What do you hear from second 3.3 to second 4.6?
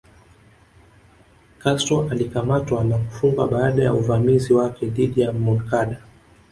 baada ya uvamizi